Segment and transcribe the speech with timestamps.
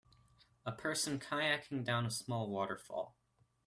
[0.65, 3.15] A person kayaking down a small waterfall.